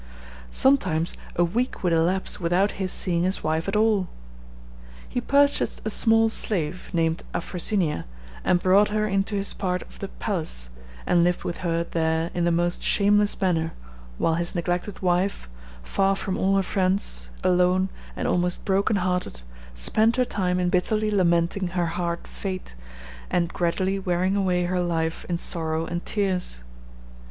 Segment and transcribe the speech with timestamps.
[0.49, 4.07] Sometimes a week would elapse without his seeing his wife at all.
[5.07, 8.05] He purchased a small slave, named Afrosinia,
[8.43, 10.71] and brought her into his part of the palace,
[11.05, 13.73] and lived with her there in the most shameless manner,
[14.17, 15.47] while his neglected wife,
[15.83, 19.41] far from all her friends, alone, and almost broken hearted,
[19.75, 22.73] spent her time in bitterly lamenting her hard fate,
[23.29, 26.61] and gradually wearing away her life in sorrow and tears.